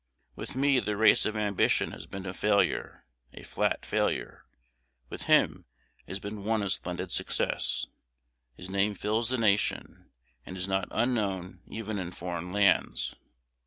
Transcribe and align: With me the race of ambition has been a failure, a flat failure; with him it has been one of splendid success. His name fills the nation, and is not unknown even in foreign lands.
With 0.35 0.55
me 0.55 0.79
the 0.79 0.97
race 0.97 1.27
of 1.27 1.37
ambition 1.37 1.91
has 1.91 2.07
been 2.07 2.25
a 2.25 2.33
failure, 2.33 3.05
a 3.35 3.43
flat 3.43 3.85
failure; 3.85 4.45
with 5.09 5.25
him 5.25 5.65
it 6.07 6.11
has 6.13 6.19
been 6.19 6.43
one 6.43 6.63
of 6.63 6.71
splendid 6.71 7.11
success. 7.11 7.85
His 8.57 8.71
name 8.71 8.95
fills 8.95 9.29
the 9.29 9.37
nation, 9.37 10.09
and 10.43 10.57
is 10.57 10.67
not 10.67 10.87
unknown 10.89 11.59
even 11.67 11.99
in 11.99 12.09
foreign 12.09 12.51
lands. 12.51 13.13